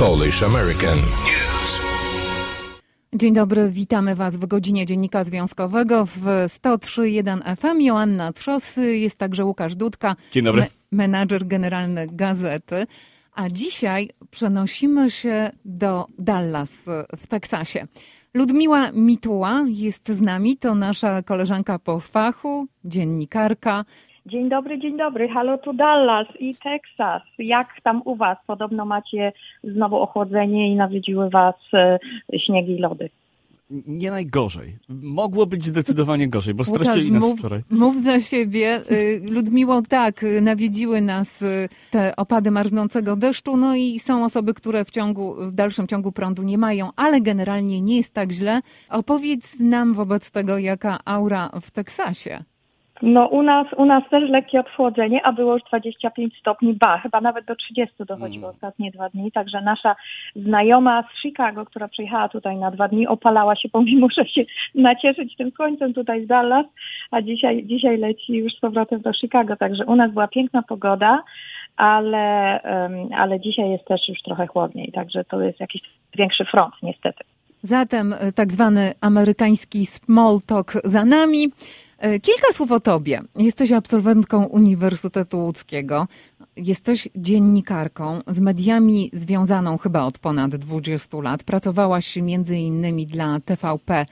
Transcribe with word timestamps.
Polish 0.00 0.42
American. 0.42 0.98
News. 0.98 1.78
Dzień 3.14 3.34
dobry, 3.34 3.70
witamy 3.70 4.14
Was 4.14 4.36
w 4.36 4.46
godzinie 4.46 4.86
Dziennika 4.86 5.24
Związkowego 5.24 6.06
w 6.06 6.20
103.1 6.46 7.56
FM. 7.56 7.80
Joanna 7.80 8.32
Trzos, 8.32 8.76
jest 8.76 9.16
także 9.16 9.44
Łukasz 9.44 9.74
Dudka, 9.74 10.16
Dzień 10.32 10.44
dobry. 10.44 10.60
me- 10.62 10.68
menadżer 10.92 11.46
generalny 11.46 12.06
gazety. 12.12 12.86
A 13.34 13.48
dzisiaj 13.48 14.08
przenosimy 14.30 15.10
się 15.10 15.50
do 15.64 16.06
Dallas 16.18 16.84
w 17.18 17.26
Teksasie. 17.26 17.86
Ludmiła 18.34 18.92
Mituła 18.92 19.64
jest 19.68 20.08
z 20.08 20.20
nami, 20.20 20.56
to 20.56 20.74
nasza 20.74 21.22
koleżanka 21.22 21.78
po 21.78 22.00
fachu, 22.00 22.66
dziennikarka. 22.84 23.84
Dzień 24.26 24.48
dobry, 24.48 24.78
dzień 24.78 24.96
dobry. 24.96 25.28
Halo 25.28 25.58
tu 25.58 25.72
Dallas 25.72 26.26
i 26.38 26.56
Teksas. 26.56 27.22
Jak 27.38 27.68
tam 27.82 28.02
u 28.04 28.16
Was? 28.16 28.38
Podobno 28.46 28.84
macie 28.84 29.32
znowu 29.64 29.96
ochłodzenie 29.96 30.72
i 30.72 30.76
nawiedziły 30.76 31.30
Was 31.30 31.54
e, 31.72 31.98
śniegi 32.38 32.72
i 32.72 32.78
lody. 32.78 33.10
Nie 33.86 34.10
najgorzej. 34.10 34.76
Mogło 34.88 35.46
być 35.46 35.64
zdecydowanie 35.64 36.28
gorzej, 36.28 36.54
bo 36.54 36.64
straszyli 36.64 37.12
nas 37.12 37.22
mów, 37.22 37.38
wczoraj. 37.38 37.60
mów 37.70 38.02
za 38.02 38.20
siebie. 38.20 38.80
Y, 38.92 39.20
Ludmiło, 39.30 39.82
tak, 39.88 40.22
y, 40.22 40.40
nawiedziły 40.40 41.00
nas 41.00 41.42
y, 41.42 41.68
te 41.90 42.16
opady 42.16 42.50
marznącego 42.50 43.16
deszczu, 43.16 43.56
no 43.56 43.76
i 43.76 43.98
są 43.98 44.24
osoby, 44.24 44.54
które 44.54 44.84
w 44.84 44.90
ciągu, 44.90 45.34
w 45.34 45.52
dalszym 45.52 45.86
ciągu 45.86 46.12
prądu 46.12 46.42
nie 46.42 46.58
mają, 46.58 46.90
ale 46.96 47.20
generalnie 47.20 47.80
nie 47.80 47.96
jest 47.96 48.14
tak 48.14 48.32
źle. 48.32 48.60
Opowiedz 48.88 49.60
nam 49.60 49.94
wobec 49.94 50.30
tego, 50.30 50.58
jaka 50.58 50.98
aura 51.04 51.50
w 51.60 51.70
Teksasie. 51.70 52.44
No 53.02 53.26
u 53.26 53.42
nas, 53.42 53.66
u 53.76 53.84
nas 53.84 54.02
też 54.10 54.30
lekkie 54.30 54.60
odchłodzenie, 54.60 55.26
a 55.26 55.32
było 55.32 55.54
już 55.54 55.62
25 55.62 56.38
stopni, 56.38 56.74
ba, 56.74 56.98
chyba 56.98 57.20
nawet 57.20 57.44
do 57.44 57.56
30 57.56 57.94
dochodziło 58.08 58.48
ostatnie 58.48 58.90
dwa 58.90 59.08
dni, 59.08 59.32
także 59.32 59.60
nasza 59.60 59.96
znajoma 60.36 61.02
z 61.02 61.22
Chicago, 61.22 61.64
która 61.64 61.88
przyjechała 61.88 62.28
tutaj 62.28 62.56
na 62.56 62.70
dwa 62.70 62.88
dni, 62.88 63.06
opalała 63.06 63.56
się, 63.56 63.68
pomimo 63.78 64.06
że 64.16 64.26
się 64.26 64.42
nacieszyć 64.74 65.36
tym 65.36 65.50
słońcem 65.50 65.94
tutaj 65.94 66.24
z 66.24 66.26
Dallas, 66.26 66.66
a 67.10 67.22
dzisiaj, 67.22 67.66
dzisiaj 67.66 67.98
leci 67.98 68.32
już 68.32 68.52
z 68.52 68.60
powrotem 68.60 69.00
do 69.00 69.12
Chicago, 69.12 69.56
także 69.56 69.84
u 69.86 69.96
nas 69.96 70.12
była 70.12 70.28
piękna 70.28 70.62
pogoda, 70.62 71.22
ale, 71.76 72.60
ale 73.16 73.40
dzisiaj 73.40 73.70
jest 73.70 73.84
też 73.84 74.08
już 74.08 74.22
trochę 74.22 74.46
chłodniej, 74.46 74.92
także 74.92 75.24
to 75.24 75.40
jest 75.40 75.60
jakiś 75.60 75.82
większy 76.16 76.44
front 76.44 76.74
niestety. 76.82 77.24
Zatem 77.62 78.12
y, 78.12 78.32
tak 78.32 78.52
zwany 78.52 78.92
amerykański 79.00 79.86
small 79.86 80.40
talk 80.46 80.72
za 80.84 81.04
nami. 81.04 81.48
Y, 82.04 82.20
Kilka 82.20 82.52
słów 82.52 82.72
o 82.72 82.80
tobie. 82.80 83.22
Jesteś 83.36 83.72
absolwentką 83.72 84.44
Uniwersytetu 84.44 85.38
Łódzkiego. 85.38 86.08
Jesteś 86.56 87.08
dziennikarką 87.16 88.20
z 88.26 88.40
mediami 88.40 89.10
związaną 89.12 89.78
chyba 89.78 90.02
od 90.02 90.18
ponad 90.18 90.56
20 90.56 91.20
lat. 91.20 91.44
Pracowałaś 91.44 92.16
między 92.16 92.56
innymi 92.56 93.06
dla 93.06 93.40
TVP. 93.40 94.06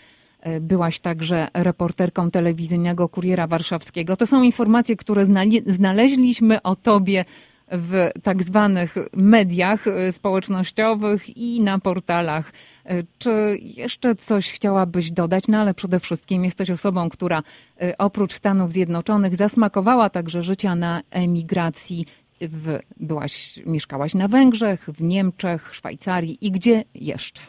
Y, 0.46 0.60
Byłaś 0.60 1.00
także 1.00 1.48
reporterką 1.54 2.30
telewizyjnego 2.30 3.08
Kuriera 3.08 3.46
Warszawskiego. 3.46 4.16
To 4.16 4.26
są 4.26 4.42
informacje, 4.42 4.96
które 4.96 5.24
znaleźliśmy 5.66 6.62
o 6.62 6.76
tobie 6.76 7.24
w 7.72 8.10
tak 8.22 8.42
zwanych 8.42 8.94
mediach 9.16 9.86
y, 9.86 10.12
społecznościowych 10.12 11.36
i 11.36 11.60
na 11.60 11.78
portalach. 11.78 12.52
Y, 12.90 13.06
Czy 13.18 13.30
jeszcze 13.76 14.14
coś 14.14 14.52
chciałabyś 14.52 15.10
dodać? 15.10 15.48
No 15.48 15.58
ale 15.58 15.74
przede 15.74 16.00
wszystkim 16.00 16.44
jesteś 16.44 16.70
osobą, 16.70 17.08
która 17.08 17.38
y, 17.82 17.96
oprócz 17.98 18.32
Stanów 18.32 18.72
Zjednoczonych 18.72 19.36
zasmakowała 19.36 20.10
także 20.10 20.42
życia 20.42 20.74
na 20.74 21.00
emigracji. 21.10 22.06
W, 22.40 22.78
byłaś, 23.00 23.60
mieszkałaś 23.66 24.14
na 24.14 24.28
Węgrzech, 24.28 24.80
w 24.80 25.02
Niemczech, 25.02 25.74
Szwajcarii 25.74 26.38
i 26.40 26.50
gdzie 26.50 26.84
jeszcze? 26.94 27.42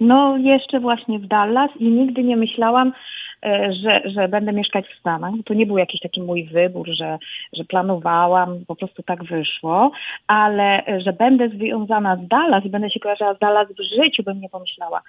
No, 0.00 0.36
jeszcze 0.36 0.80
właśnie 0.80 1.18
w 1.18 1.26
Dallas 1.26 1.70
i 1.78 1.88
nigdy 1.88 2.24
nie 2.24 2.36
myślałam, 2.36 2.88
e, 2.88 2.92
że, 3.82 4.02
że 4.04 4.28
będę 4.28 4.52
mieszkać 4.52 4.86
w 4.86 5.00
Stanach. 5.00 5.32
To 5.46 5.54
nie 5.54 5.66
był 5.66 5.78
jakiś 5.78 6.00
taki 6.00 6.22
mój 6.22 6.44
wybór, 6.44 6.88
że, 6.98 7.18
że 7.52 7.64
planowałam, 7.64 8.64
po 8.66 8.76
prostu 8.76 9.02
tak 9.02 9.24
wyszło, 9.24 9.90
ale 10.26 10.86
e, 10.86 11.00
że 11.00 11.12
będę 11.12 11.48
związana 11.48 12.16
z 12.16 12.28
Dallas 12.28 12.64
i 12.64 12.70
będę 12.70 12.90
się 12.90 13.00
kojarzyła 13.00 13.34
z 13.34 13.38
Dallas 13.38 13.68
w 13.68 14.02
życiu, 14.02 14.22
bym 14.22 14.40
nie 14.40 14.48
pomyślała. 14.48 15.02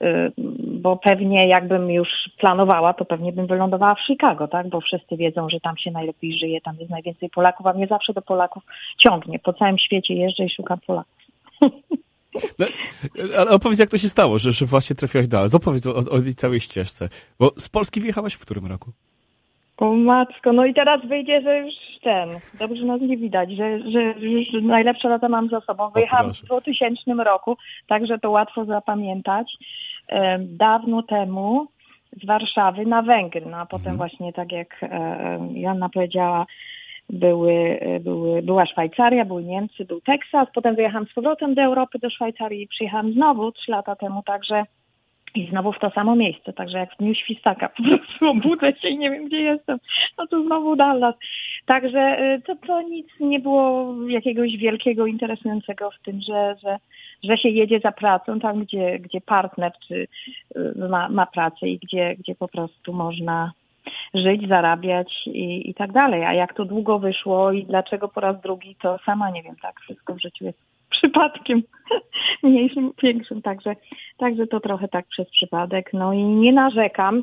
E, 0.00 0.30
Bo 0.58 0.96
pewnie 0.96 1.48
jakbym 1.48 1.90
już 1.90 2.08
planowała, 2.38 2.94
to 2.94 3.04
pewnie 3.04 3.32
bym 3.32 3.46
wylądowała 3.46 3.94
w 3.94 4.06
Chicago, 4.06 4.48
tak? 4.48 4.68
Bo 4.68 4.80
wszyscy 4.80 5.16
wiedzą, 5.16 5.48
że 5.48 5.60
tam 5.60 5.76
się 5.76 5.90
najlepiej 5.90 6.38
żyje, 6.38 6.60
tam 6.60 6.76
jest 6.78 6.90
najwięcej 6.90 7.30
Polaków, 7.30 7.66
a 7.66 7.72
mnie 7.72 7.86
zawsze 7.86 8.12
do 8.12 8.22
Polaków 8.22 8.62
ciągnie. 8.98 9.38
Po 9.38 9.52
całym 9.52 9.78
świecie 9.78 10.14
jeżdżę 10.14 10.44
i 10.44 10.50
szukam 10.50 10.78
Polaków. 10.86 11.26
No, 12.58 12.66
ale 13.38 13.50
opowiedz, 13.50 13.78
jak 13.78 13.88
to 13.88 13.98
się 13.98 14.08
stało, 14.08 14.38
że, 14.38 14.52
że 14.52 14.66
właśnie 14.66 14.96
trafiłaś 14.96 15.28
dalej. 15.28 15.48
Opowiedz 15.54 15.86
o, 15.86 15.96
o 15.96 16.20
tej 16.22 16.34
całej 16.34 16.60
ścieżce. 16.60 17.08
Bo 17.38 17.52
z 17.56 17.68
Polski 17.68 18.00
wyjechałaś 18.00 18.34
w 18.34 18.40
którym 18.40 18.66
roku? 18.66 18.90
O 19.76 19.92
matko, 19.92 20.52
no 20.52 20.66
i 20.66 20.74
teraz 20.74 21.06
wyjdzie, 21.06 21.40
że 21.40 21.58
już 21.58 21.74
ten, 22.02 22.28
dobrze 22.58 22.84
nas 22.84 23.00
nie 23.00 23.16
widać, 23.16 23.50
że, 23.50 23.90
że 23.90 24.02
już 24.20 24.62
najlepsze 24.62 25.08
lata 25.08 25.28
mam 25.28 25.48
za 25.48 25.60
sobą. 25.60 25.90
Wyjechałam 25.90 26.24
w 26.24 26.28
proszę. 26.28 26.46
2000 26.46 27.24
roku, 27.24 27.56
także 27.88 28.18
to 28.18 28.30
łatwo 28.30 28.64
zapamiętać. 28.64 29.52
Dawno 30.38 31.02
temu 31.02 31.66
z 32.22 32.26
Warszawy 32.26 32.86
na 32.86 33.02
Węgry, 33.02 33.46
no 33.50 33.56
a 33.56 33.66
potem 33.66 33.96
właśnie 33.96 34.32
tak 34.32 34.52
jak 34.52 34.82
e, 34.82 35.38
Joanna 35.54 35.88
powiedziała, 35.88 36.46
były, 37.10 37.78
e, 37.80 38.00
były, 38.00 38.42
była 38.42 38.66
Szwajcaria, 38.66 39.24
były 39.24 39.44
Niemcy, 39.44 39.84
był 39.84 40.00
Teksas, 40.00 40.48
potem 40.54 40.74
wyjechałam 40.74 41.06
z 41.06 41.14
powrotem 41.14 41.54
do 41.54 41.62
Europy, 41.62 41.98
do 41.98 42.10
Szwajcarii 42.10 42.62
i 42.62 42.68
przyjechałam 42.68 43.12
znowu 43.12 43.52
trzy 43.52 43.70
lata 43.70 43.96
temu, 43.96 44.22
także 44.22 44.64
i 45.36 45.46
znowu 45.50 45.72
w 45.72 45.78
to 45.78 45.90
samo 45.90 46.16
miejsce, 46.16 46.52
także 46.52 46.78
jak 46.78 46.94
w 46.94 46.96
dniu 46.96 47.14
świstaka, 47.14 47.68
po 47.68 47.82
prostu 47.82 48.28
obudzę 48.30 48.72
się 48.72 48.88
i 48.88 48.98
nie 48.98 49.10
wiem, 49.10 49.26
gdzie 49.26 49.40
jestem. 49.40 49.78
No 50.18 50.26
to 50.26 50.42
znowu 50.42 50.76
Dallas. 50.76 51.14
Także 51.66 52.18
y, 52.20 52.42
to, 52.42 52.56
to 52.66 52.82
nic 52.82 53.06
nie 53.20 53.40
było 53.40 53.94
jakiegoś 54.08 54.56
wielkiego, 54.56 55.06
interesującego 55.06 55.90
w 55.90 56.02
tym, 56.04 56.20
że, 56.20 56.56
że, 56.62 56.76
że 57.24 57.36
się 57.36 57.48
jedzie 57.48 57.80
za 57.80 57.92
pracą 57.92 58.40
tam, 58.40 58.64
gdzie, 58.64 58.98
gdzie 58.98 59.20
partner 59.20 59.72
czy 59.88 59.94
y, 60.56 60.88
ma, 60.88 61.08
ma 61.08 61.26
pracę 61.26 61.68
i 61.68 61.78
gdzie, 61.78 62.16
gdzie 62.18 62.34
po 62.34 62.48
prostu 62.48 62.92
można 62.92 63.52
żyć, 64.18 64.48
zarabiać 64.48 65.12
i, 65.26 65.70
i 65.70 65.74
tak 65.74 65.92
dalej. 65.92 66.24
A 66.24 66.34
jak 66.34 66.54
to 66.54 66.64
długo 66.64 66.98
wyszło 66.98 67.52
i 67.52 67.64
dlaczego 67.64 68.08
po 68.08 68.20
raz 68.20 68.40
drugi, 68.40 68.76
to 68.82 68.98
sama 69.06 69.30
nie 69.30 69.42
wiem, 69.42 69.56
tak, 69.62 69.80
wszystko 69.80 70.14
w 70.14 70.20
życiu 70.20 70.44
jest 70.44 70.58
przypadkiem 70.96 71.62
mniejszym, 72.42 72.92
większym, 73.02 73.42
także, 73.42 73.76
także 74.18 74.46
to 74.46 74.60
trochę 74.60 74.88
tak 74.88 75.06
przez 75.06 75.30
przypadek. 75.30 75.90
No 75.92 76.12
i 76.12 76.22
nie 76.22 76.52
narzekam, 76.52 77.22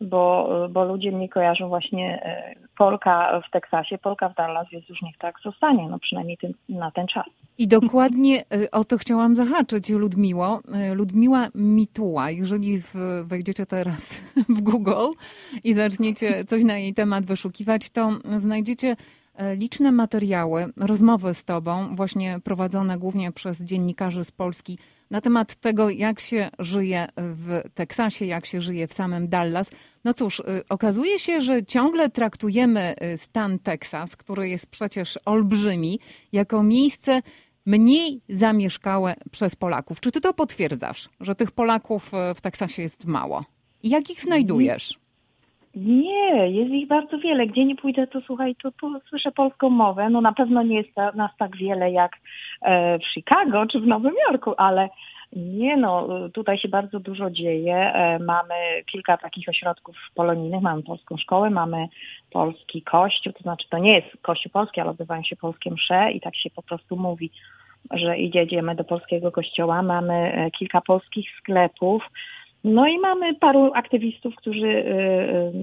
bo, 0.00 0.48
bo 0.70 0.84
ludzie 0.84 1.12
mnie 1.12 1.28
kojarzą 1.28 1.68
właśnie 1.68 2.22
e, 2.22 2.54
Polka 2.78 3.42
w 3.48 3.50
Teksasie, 3.50 3.98
Polka 3.98 4.28
w 4.28 4.34
Dallas, 4.34 4.66
więc 4.72 4.88
już 4.88 5.02
niech 5.02 5.18
tak 5.18 5.34
zostanie, 5.44 5.88
no 5.88 5.98
przynajmniej 5.98 6.36
tym, 6.36 6.52
na 6.68 6.90
ten 6.90 7.06
czas. 7.06 7.26
I 7.58 7.68
dokładnie 7.68 8.44
y, 8.54 8.70
o 8.70 8.84
to 8.84 8.98
chciałam 8.98 9.36
zahaczyć, 9.36 9.90
Ludmiło. 9.90 10.60
Y, 10.90 10.94
Ludmiła 10.94 11.48
Mituła. 11.54 12.30
Jeżeli 12.30 12.80
wejdziecie 13.24 13.66
teraz 13.66 14.20
w 14.54 14.60
Google 14.60 15.10
i 15.64 15.74
zaczniecie 15.74 16.44
coś 16.44 16.64
na 16.64 16.78
jej 16.78 16.94
temat 16.94 17.26
wyszukiwać, 17.26 17.90
to 17.90 18.18
znajdziecie 18.36 18.96
y, 19.52 19.56
liczne 19.56 19.92
materiały, 19.92 20.72
rozmowy 20.76 21.34
z 21.34 21.44
tobą, 21.44 21.96
właśnie 21.96 22.40
prowadzone 22.44 22.98
głównie 22.98 23.32
przez 23.32 23.60
dziennikarzy 23.60 24.24
z 24.24 24.30
Polski 24.30 24.78
na 25.10 25.20
temat 25.20 25.56
tego, 25.56 25.90
jak 25.90 26.20
się 26.20 26.50
żyje 26.58 27.08
w 27.16 27.62
Teksasie, 27.74 28.26
jak 28.26 28.46
się 28.46 28.60
żyje 28.60 28.88
w 28.88 28.92
samym 28.92 29.28
Dallas. 29.28 29.70
No 30.04 30.14
cóż, 30.14 30.40
y, 30.40 30.44
okazuje 30.68 31.18
się, 31.18 31.40
że 31.40 31.64
ciągle 31.64 32.10
traktujemy 32.10 32.94
y, 33.14 33.18
stan 33.18 33.58
Teksas, 33.58 34.16
który 34.16 34.48
jest 34.48 34.66
przecież 34.66 35.18
olbrzymi, 35.24 36.00
jako 36.32 36.62
miejsce 36.62 37.22
mniej 37.66 38.22
zamieszkałe 38.28 39.14
przez 39.30 39.56
Polaków. 39.56 40.00
Czy 40.00 40.12
ty 40.12 40.20
to 40.20 40.34
potwierdzasz, 40.34 41.08
że 41.20 41.34
tych 41.34 41.50
Polaków 41.50 42.12
w 42.34 42.40
Teksasie 42.40 42.82
jest 42.82 43.04
mało? 43.04 43.44
Jak 43.84 44.10
ich 44.10 44.20
znajdujesz? 44.20 45.00
Nie, 45.74 46.50
jest 46.50 46.70
ich 46.70 46.88
bardzo 46.88 47.18
wiele. 47.18 47.46
Gdzie 47.46 47.64
nie 47.64 47.76
pójdę, 47.76 48.06
to 48.06 48.20
słuchaj, 48.20 48.56
to, 48.62 48.70
to 48.80 49.00
słyszę 49.08 49.32
polską 49.32 49.70
mowę. 49.70 50.10
No 50.10 50.20
na 50.20 50.32
pewno 50.32 50.62
nie 50.62 50.76
jest 50.76 50.96
nas 51.14 51.30
tak 51.38 51.56
wiele 51.56 51.90
jak 51.90 52.12
e, 52.62 52.98
w 52.98 53.02
Chicago 53.14 53.66
czy 53.66 53.80
w 53.80 53.86
Nowym 53.86 54.14
Jorku, 54.28 54.54
ale 54.56 54.88
nie 55.36 55.76
no, 55.76 56.08
tutaj 56.34 56.58
się 56.58 56.68
bardzo 56.68 57.00
dużo 57.00 57.30
dzieje. 57.30 57.76
E, 57.76 58.18
mamy 58.18 58.54
kilka 58.92 59.16
takich 59.16 59.48
ośrodków 59.48 59.96
polonijnych, 60.14 60.62
mamy 60.62 60.82
polską 60.82 61.16
szkołę, 61.16 61.50
mamy 61.50 61.88
polski 62.30 62.82
kościół, 62.82 63.32
to 63.32 63.42
znaczy 63.42 63.66
to 63.70 63.78
nie 63.78 63.96
jest 63.96 64.22
kościół 64.22 64.52
polski, 64.52 64.80
ale 64.80 64.90
odbywają 64.90 65.22
się 65.22 65.36
polskie 65.36 65.70
msze 65.70 66.12
i 66.12 66.20
tak 66.20 66.36
się 66.36 66.50
po 66.50 66.62
prostu 66.62 66.96
mówi, 66.96 67.30
że 67.90 68.18
idziemy 68.18 68.74
do 68.74 68.84
polskiego 68.84 69.32
kościoła. 69.32 69.82
Mamy 69.82 70.14
e, 70.14 70.50
kilka 70.50 70.80
polskich 70.80 71.28
sklepów. 71.38 72.02
No 72.64 72.86
i 72.86 72.98
mamy 72.98 73.34
paru 73.34 73.72
aktywistów, 73.74 74.36
którzy 74.36 74.66
y, 74.66 74.72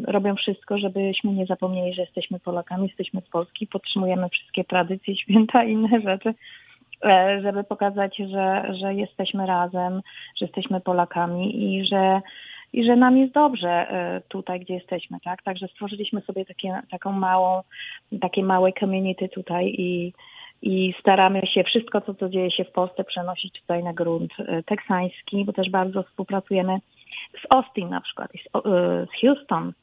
y, 0.07 0.11
robią 0.11 0.35
wszystko, 0.35 0.77
żebyśmy 0.77 1.31
nie 1.33 1.45
zapomnieli, 1.45 1.93
że 1.93 2.01
jesteśmy 2.01 2.39
Polakami, 2.39 2.87
jesteśmy 2.87 3.21
z 3.21 3.29
Polski, 3.29 3.67
podtrzymujemy 3.67 4.29
wszystkie 4.29 4.63
tradycje, 4.63 5.15
święta 5.21 5.63
i 5.63 5.71
inne 5.71 6.01
rzeczy. 6.01 6.33
e, 7.05 7.41
żeby 7.41 7.63
pokazać, 7.63 8.17
że, 8.17 8.73
że 8.81 8.93
jesteśmy 8.93 9.45
razem, 9.45 10.01
że 10.39 10.45
jesteśmy 10.45 10.81
Polakami 10.81 11.63
i 11.63 11.85
że 11.85 12.21
i 12.73 12.85
że 12.85 12.95
nam 12.95 13.17
jest 13.17 13.33
dobrze 13.33 13.69
e, 13.69 14.21
tutaj, 14.27 14.59
gdzie 14.59 14.73
jesteśmy, 14.73 15.17
tak? 15.23 15.43
Także 15.43 15.67
stworzyliśmy 15.67 16.21
sobie 16.21 16.45
takie, 16.45 16.81
taką 16.91 17.11
małą, 17.11 17.61
takie 18.21 18.43
małe 18.43 18.73
community 18.73 19.29
tutaj 19.29 19.65
i, 19.65 20.13
i 20.61 20.93
staramy 20.99 21.41
się 21.47 21.63
wszystko, 21.63 22.01
co, 22.01 22.13
co 22.13 22.29
dzieje 22.29 22.51
się 22.51 22.63
w 22.63 22.71
Polsce, 22.71 23.03
przenosić 23.03 23.61
tutaj 23.61 23.83
na 23.83 23.93
grunt 23.93 24.31
e, 24.39 24.63
teksański, 24.63 25.45
bo 25.45 25.53
też 25.53 25.69
bardzo 25.69 26.03
współpracujemy 26.03 26.77
z 27.41 27.55
Austin 27.55 27.89
na 27.89 28.01
przykład, 28.01 28.31
z 29.07 29.21
Houston, 29.21 29.73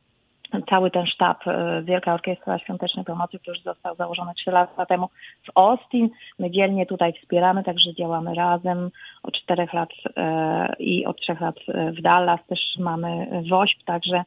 cały 0.71 0.91
ten 0.91 1.07
sztab 1.07 1.47
e, 1.47 1.83
Wielka 1.83 2.15
Orkiestra 2.15 2.59
Świątecznej 2.59 3.05
Pomocy, 3.05 3.39
który 3.39 3.61
został 3.65 3.97
założony 3.97 4.33
3 4.35 4.51
lata 4.51 4.87
temu 4.87 5.09
w 5.43 5.51
Austin. 5.55 6.11
My 6.39 6.51
dzielnie 6.51 6.87
tutaj 6.87 7.13
wspieramy, 7.13 7.65
także 7.65 7.95
działamy 7.95 8.35
razem 8.35 8.91
od 9.23 9.35
czterech 9.35 9.73
lat 9.73 9.91
e, 10.17 10.75
i 10.79 11.07
od 11.07 11.21
trzech 11.21 11.41
lat 11.41 11.57
e, 11.69 11.93
w 11.93 12.03
Dallas. 12.03 12.41
Też 12.47 12.61
mamy 12.79 13.27
WOŚP, 13.51 13.85
także 13.85 14.25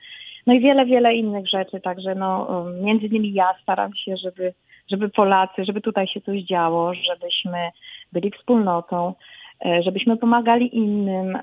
no 0.47 0.53
i 0.53 0.59
wiele, 0.59 0.85
wiele 0.85 1.15
innych 1.15 1.49
rzeczy, 1.49 1.81
także 1.81 2.15
no 2.15 2.65
między 2.81 3.05
innymi 3.05 3.33
ja 3.33 3.53
staram 3.63 3.95
się, 3.95 4.17
żeby, 4.17 4.53
żeby 4.91 5.09
Polacy, 5.09 5.65
żeby 5.65 5.81
tutaj 5.81 6.07
się 6.07 6.21
coś 6.21 6.41
działo, 6.43 6.93
żebyśmy 6.93 7.69
byli 8.13 8.31
wspólnotą, 8.31 9.13
żebyśmy 9.85 10.17
pomagali 10.17 10.75
innym, 10.75 11.37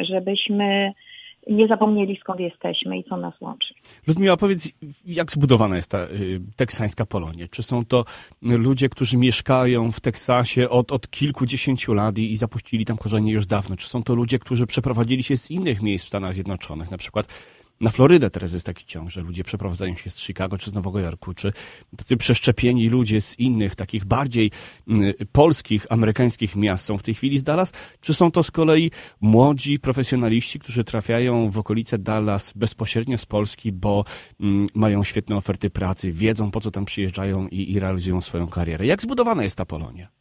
żebyśmy 0.00 0.92
nie 1.48 1.66
zapomnieli 1.66 2.18
skąd 2.20 2.40
jesteśmy 2.40 2.98
i 2.98 3.04
co 3.04 3.16
nas 3.16 3.40
łączy. 3.40 3.74
Ludmiła, 4.06 4.36
powiedz, 4.36 4.72
jak 5.06 5.32
zbudowana 5.32 5.76
jest 5.76 5.90
ta 5.90 5.98
y, 5.98 6.08
teksańska 6.56 7.06
Polonia? 7.06 7.46
Czy 7.50 7.62
są 7.62 7.84
to 7.84 8.04
ludzie, 8.42 8.88
którzy 8.88 9.16
mieszkają 9.16 9.92
w 9.92 10.00
Teksasie 10.00 10.68
od, 10.68 10.92
od 10.92 11.10
kilkudziesięciu 11.10 11.94
lat 11.94 12.18
i, 12.18 12.32
i 12.32 12.36
zapuścili 12.36 12.84
tam 12.84 12.96
korzenie 12.96 13.32
już 13.32 13.46
dawno? 13.46 13.76
Czy 13.76 13.88
są 13.88 14.02
to 14.02 14.14
ludzie, 14.14 14.38
którzy 14.38 14.66
przeprowadzili 14.66 15.22
się 15.22 15.36
z 15.36 15.50
innych 15.50 15.82
miejsc 15.82 16.04
w 16.04 16.08
Stanach 16.08 16.34
Zjednoczonych, 16.34 16.90
na 16.90 16.98
przykład 16.98 17.26
na 17.80 17.90
Florydę 17.90 18.30
teraz 18.30 18.52
jest 18.52 18.66
taki 18.66 18.84
ciąg, 18.84 19.10
że 19.10 19.20
ludzie 19.20 19.44
przeprowadzają 19.44 19.96
się 19.96 20.10
z 20.10 20.18
Chicago 20.18 20.58
czy 20.58 20.70
z 20.70 20.74
Nowego 20.74 21.00
Jorku, 21.00 21.34
czy 21.34 21.52
tacy 21.96 22.16
przeszczepieni 22.16 22.88
ludzie 22.88 23.20
z 23.20 23.38
innych, 23.38 23.74
takich 23.74 24.04
bardziej 24.04 24.50
y, 24.90 25.26
polskich, 25.32 25.86
amerykańskich 25.90 26.56
miast 26.56 26.84
są 26.84 26.98
w 26.98 27.02
tej 27.02 27.14
chwili 27.14 27.38
z 27.38 27.42
Dallas, 27.42 27.72
czy 28.00 28.14
są 28.14 28.30
to 28.30 28.42
z 28.42 28.50
kolei 28.50 28.90
młodzi 29.20 29.78
profesjonaliści, 29.78 30.58
którzy 30.58 30.84
trafiają 30.84 31.50
w 31.50 31.58
okolice 31.58 31.98
Dallas 31.98 32.52
bezpośrednio 32.56 33.18
z 33.18 33.26
Polski, 33.26 33.72
bo 33.72 34.04
y, 34.30 34.44
mają 34.74 35.04
świetne 35.04 35.36
oferty 35.36 35.70
pracy, 35.70 36.12
wiedzą 36.12 36.50
po 36.50 36.60
co 36.60 36.70
tam 36.70 36.84
przyjeżdżają 36.84 37.48
i, 37.48 37.72
i 37.72 37.80
realizują 37.80 38.20
swoją 38.20 38.46
karierę. 38.46 38.86
Jak 38.86 39.02
zbudowana 39.02 39.42
jest 39.42 39.56
ta 39.56 39.64
Polonia? 39.64 40.17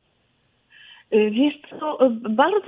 Y, 1.13 1.31
wiesz 1.31 1.53
co, 1.79 2.05
y, 2.05 2.09
bardzo 2.29 2.59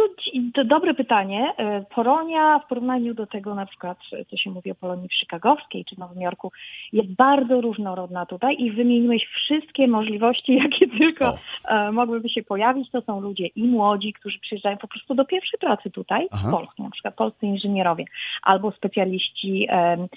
to 0.53 0.63
dobre 0.63 0.93
pytanie. 0.93 1.53
Y, 1.81 1.85
Polonia 1.95 2.59
w 2.59 2.67
porównaniu 2.67 3.13
do 3.13 3.27
tego 3.27 3.55
na 3.55 3.65
przykład, 3.65 3.97
co 4.29 4.37
się 4.37 4.49
mówi 4.49 4.71
o 4.71 4.75
Polonii 4.75 5.09
chicagowskiej 5.19 5.85
czy 5.85 5.99
Nowym 5.99 6.21
Jorku, 6.21 6.51
jest 6.93 7.15
bardzo 7.15 7.61
różnorodna 7.61 8.25
tutaj 8.25 8.55
i 8.59 8.71
wymieniłeś 8.71 9.25
wszystkie 9.25 9.87
możliwości, 9.87 10.55
jakie 10.63 10.87
tylko 10.87 11.37
o. 11.69 11.91
mogłyby 11.91 12.29
się 12.29 12.43
pojawić. 12.43 12.91
To 12.91 13.01
są 13.01 13.21
ludzie 13.21 13.47
i 13.47 13.63
młodzi, 13.63 14.13
którzy 14.13 14.39
przyjeżdżają 14.39 14.77
po 14.77 14.87
prostu 14.87 15.15
do 15.15 15.25
pierwszej 15.25 15.59
pracy 15.59 15.91
tutaj 15.91 16.27
Aha. 16.31 16.47
w 16.47 16.51
Polsce, 16.51 16.83
na 16.83 16.89
przykład 16.89 17.15
polscy 17.15 17.45
inżynierowie 17.45 18.05
albo 18.43 18.71
specjaliści 18.71 19.67
e, 19.69 20.07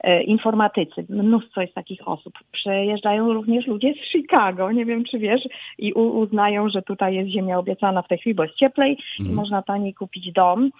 e, 0.00 0.22
informatycy. 0.22 1.06
Mnóstwo 1.08 1.60
jest 1.60 1.74
takich 1.74 2.08
osób. 2.08 2.34
Przyjeżdżają 2.52 3.32
również 3.32 3.66
ludzie 3.66 3.94
z 3.94 4.12
Chicago, 4.12 4.72
nie 4.72 4.84
wiem 4.84 5.04
czy 5.04 5.18
wiesz, 5.18 5.42
i 5.78 5.92
uznają, 5.92 6.68
że 6.68 6.82
tutaj 6.82 7.14
jest 7.14 7.30
ziemia 7.30 7.58
obiecana 7.58 7.71
obiecana 7.72 8.02
w 8.02 8.08
tej 8.08 8.18
chwili, 8.18 8.34
bo 8.34 8.42
jest 8.42 8.56
cieplej 8.56 8.98
i 9.18 9.22
mhm. 9.22 9.36
można 9.36 9.62
taniej 9.62 9.94
kupić 9.94 10.32
dom. 10.32 10.70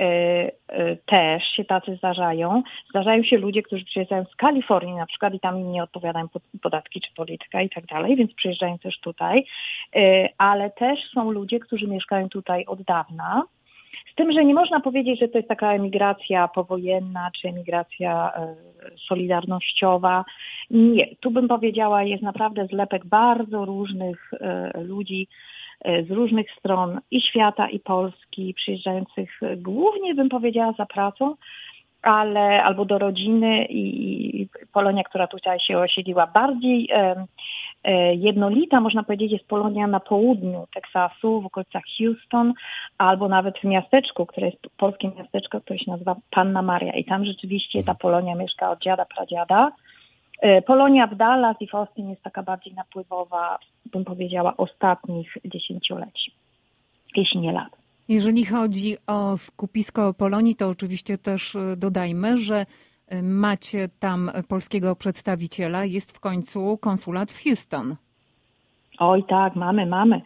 E, 0.00 0.04
e, 0.68 0.96
też 0.96 1.42
się 1.56 1.64
tacy 1.64 1.96
zdarzają. 1.96 2.62
Zdarzają 2.90 3.22
się 3.22 3.36
ludzie, 3.38 3.62
którzy 3.62 3.84
przyjeżdżają 3.84 4.24
z 4.24 4.36
Kalifornii 4.36 4.94
na 4.94 5.06
przykład 5.06 5.34
i 5.34 5.40
tam 5.40 5.60
im 5.60 5.72
nie 5.72 5.82
odpowiadają 5.82 6.28
podatki 6.62 7.00
czy 7.00 7.14
polityka 7.16 7.62
i 7.62 7.70
tak 7.70 7.86
dalej, 7.86 8.16
więc 8.16 8.34
przyjeżdżają 8.34 8.78
też 8.78 9.00
tutaj. 9.00 9.46
E, 9.96 10.28
ale 10.38 10.70
też 10.70 10.98
są 11.14 11.30
ludzie, 11.30 11.60
którzy 11.60 11.86
mieszkają 11.86 12.28
tutaj 12.28 12.64
od 12.66 12.82
dawna. 12.82 13.42
Z 14.12 14.14
tym, 14.14 14.32
że 14.32 14.44
nie 14.44 14.54
można 14.54 14.80
powiedzieć, 14.80 15.20
że 15.20 15.28
to 15.28 15.38
jest 15.38 15.48
taka 15.48 15.72
emigracja 15.72 16.48
powojenna 16.48 17.30
czy 17.40 17.48
emigracja 17.48 18.32
solidarnościowa. 19.08 20.24
Nie, 20.70 21.16
tu 21.20 21.30
bym 21.30 21.48
powiedziała, 21.48 22.02
jest 22.02 22.22
naprawdę 22.22 22.66
zlepek 22.66 23.06
bardzo 23.06 23.64
różnych 23.64 24.30
ludzi 24.74 25.28
E, 25.28 25.53
z 25.84 26.10
różnych 26.10 26.46
stron 26.58 27.00
i 27.10 27.20
świata, 27.20 27.68
i 27.68 27.80
Polski, 27.80 28.54
przyjeżdżających 28.54 29.40
głównie, 29.56 30.14
bym 30.14 30.28
powiedziała, 30.28 30.72
za 30.72 30.86
pracą, 30.86 31.34
ale 32.04 32.62
albo 32.62 32.84
do 32.84 32.98
rodziny 32.98 33.66
i 33.70 34.48
Polonia, 34.72 35.04
która 35.04 35.26
tutaj 35.26 35.60
się 35.60 35.78
osiedliła 35.78 36.26
bardziej 36.26 36.88
e, 36.92 37.26
e, 37.84 38.14
jednolita, 38.14 38.80
można 38.80 39.02
powiedzieć, 39.02 39.32
jest 39.32 39.48
Polonia 39.48 39.86
na 39.86 40.00
południu 40.00 40.66
Teksasu, 40.74 41.40
w 41.40 41.46
okolicach 41.46 41.82
Houston, 41.98 42.52
albo 42.98 43.28
nawet 43.28 43.58
w 43.58 43.64
miasteczku, 43.64 44.26
które 44.26 44.46
jest 44.46 44.58
polskie 44.76 45.08
miasteczko, 45.18 45.60
które 45.60 45.78
się 45.78 45.90
nazywa 45.90 46.16
Panna 46.30 46.62
Maria. 46.62 46.92
I 46.92 47.04
tam 47.04 47.24
rzeczywiście 47.24 47.84
ta 47.84 47.94
Polonia 47.94 48.34
mieszka 48.34 48.70
od 48.70 48.82
dziada, 48.82 49.04
pradziada. 49.16 49.72
E, 50.40 50.62
Polonia 50.62 51.06
w 51.06 51.14
Dallas 51.14 51.56
i 51.60 51.66
w 51.66 51.74
Austin 51.74 52.10
jest 52.10 52.22
taka 52.22 52.42
bardziej 52.42 52.74
napływowa, 52.74 53.58
bym 53.92 54.04
powiedziała, 54.04 54.56
ostatnich 54.56 55.36
dziesięcioleci, 55.44 56.32
jeśli 57.16 57.40
nie 57.40 57.52
lat. 57.52 57.76
Jeżeli 58.08 58.44
chodzi 58.44 58.96
o 59.06 59.36
skupisko 59.36 60.14
Polonii, 60.14 60.56
to 60.56 60.68
oczywiście 60.68 61.18
też 61.18 61.56
e, 61.56 61.76
dodajmy, 61.76 62.36
że 62.36 62.66
e, 63.08 63.22
macie 63.22 63.88
tam 64.00 64.30
polskiego 64.48 64.96
przedstawiciela, 64.96 65.84
jest 65.84 66.16
w 66.16 66.20
końcu 66.20 66.78
konsulat 66.78 67.30
w 67.30 67.44
Houston. 67.44 67.96
Oj 68.98 69.24
tak, 69.28 69.56
mamy, 69.56 69.86
mamy. 69.86 70.20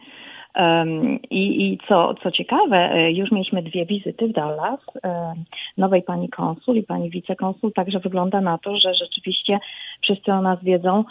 I, 1.29 1.71
I, 1.73 1.77
co, 1.87 2.15
co 2.23 2.31
ciekawe, 2.31 2.77
e, 2.77 3.11
już 3.11 3.31
mieliśmy 3.31 3.63
dwie 3.63 3.85
wizyty 3.85 4.27
w 4.27 4.31
Dallas, 4.31 4.79
nowej 5.77 6.03
pani 6.03 6.29
konsul 6.29 6.75
i 6.75 6.83
pani 6.83 7.09
wicekonsul, 7.09 7.73
także 7.73 7.99
wygląda 7.99 8.41
na 8.41 8.57
to, 8.57 8.77
że 8.77 8.93
rzeczywiście 8.93 9.59
wszyscy 10.01 10.31
o 10.31 10.41
nas 10.41 10.63
wiedzą 10.63 11.03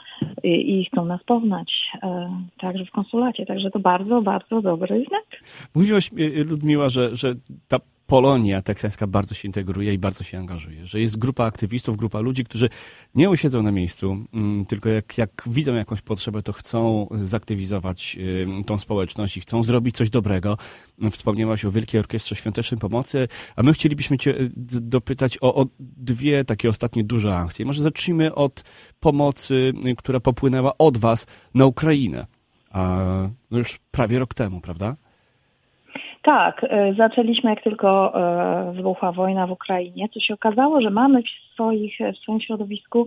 i, 0.42 0.80
i 0.80 0.84
chcą 0.84 1.04
nas 1.04 1.24
poznać, 1.24 1.72
e, 2.02 2.30
także 2.60 2.84
w 2.84 2.90
konsulacie. 2.90 3.46
Także 3.46 3.70
to 3.70 3.78
bardzo, 3.78 4.22
bardzo 4.22 4.62
dobry 4.62 5.04
znak. 5.08 5.42
Mówiłaś, 5.74 6.10
e, 6.19 6.44
Ludmiła, 6.44 6.88
że, 6.88 7.17
że 7.17 7.34
ta 7.69 7.78
Polonia 8.08 8.62
teksańska 8.62 9.06
bardzo 9.06 9.34
się 9.34 9.48
integruje 9.48 9.94
i 9.94 9.98
bardzo 9.98 10.24
się 10.24 10.38
angażuje, 10.38 10.86
że 10.86 11.00
jest 11.00 11.19
grupa 11.19 11.44
aktywistów, 11.44 11.96
grupa 11.96 12.20
ludzi, 12.20 12.44
którzy 12.44 12.69
nie 13.15 13.31
usiedzą 13.31 13.62
na 13.62 13.72
miejscu, 13.72 14.17
mm, 14.32 14.67
tylko 14.67 14.88
jak, 14.88 15.19
jak 15.19 15.43
widzą 15.46 15.74
jakąś 15.74 16.03
potrzebę, 16.03 16.43
to 16.43 16.53
chcą 16.53 17.08
zaktywizować 17.10 18.19
tą 18.67 18.79
społeczność 18.79 19.36
i 19.36 19.41
chcą 19.41 19.62
zrobić 19.62 19.96
coś 19.96 20.10
dobrego. 20.10 20.58
Wspomniałaś 21.10 21.65
o 21.65 21.72
Wielkiej 21.72 22.00
Orkiestrze 22.00 22.36
Świątecznej 22.36 22.81
Pomocy, 22.81 23.29
a 23.56 23.62
my 23.62 23.72
chcielibyśmy 23.72 24.19
Cię 24.19 24.31
y, 24.41 24.50
dopytać 24.81 25.38
o, 25.41 25.55
o 25.55 25.67
dwie 25.79 26.44
takie 26.44 26.69
ostatnie 26.69 27.05
duże 27.05 27.36
akcje. 27.36 27.67
Może 27.67 27.82
zacznijmy 27.82 28.34
od 28.34 28.65
pomocy, 29.00 29.72
y, 29.86 29.96
która 29.96 30.20
popłynęła 30.20 30.79
od 30.79 30.98
Was 30.98 31.27
na 31.55 31.67
Ukrainę. 31.67 32.27
A, 32.70 32.98
no 33.50 33.58
już 33.58 33.79
prawie 33.91 34.19
rok 34.19 34.34
temu, 34.34 34.60
prawda? 34.60 34.96
Tak, 36.22 36.65
e, 36.65 36.94
zaczęliśmy 36.94 37.51
jak 37.51 37.63
tylko 37.63 38.15
e, 38.15 38.72
wybuchła 38.72 39.13
wojna 39.13 39.46
w 39.46 39.51
Ukrainie, 39.51 40.08
co 40.15 40.20
się 40.20 40.34
okazało, 40.34 40.81
że 40.81 40.91
mamy 40.91 41.22
w, 41.22 41.53
swoich, 41.55 41.98
w 42.15 42.19
swoim 42.19 42.41
środowisku 42.41 43.06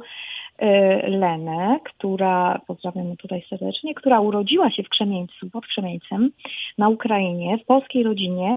e, 0.58 1.10
Lenę, 1.10 1.80
która, 1.84 2.62
pozdrawiam 2.68 3.18
tutaj 3.18 3.44
serdecznie, 3.50 3.96
która 3.96 4.20
urodziła 4.20 4.72
się 4.72 4.84
w 4.84 4.90
Krzemieńcu, 4.90 5.50
pod 5.50 5.66
Krzemieńcem 5.66 6.32
na 6.78 6.90
Ukrainie, 6.90 7.58
w 7.58 7.66
polskiej 7.66 8.04
rodzinie, 8.04 8.56